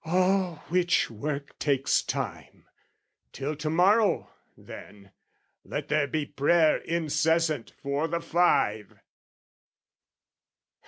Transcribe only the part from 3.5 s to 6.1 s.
to morrow, then, "Let there